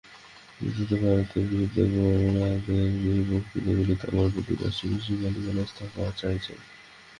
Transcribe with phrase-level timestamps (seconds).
[0.59, 6.55] দ্বিতীয়ত ভারতের বিরুদ্ধে গোঁড়াদের এই বক্তৃতাগুলিতে আমার প্রতি রাশি রাশি গালিগালাজ থাকা চাই-ই।